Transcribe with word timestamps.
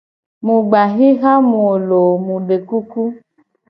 Mu 0.45 0.55
gba 0.67 0.81
xixa 0.95 1.33
mu 1.49 1.61
lo 1.87 1.99
o 2.11 2.15
mu 2.25 2.35
de 2.47 2.57
kuku. 2.67 3.03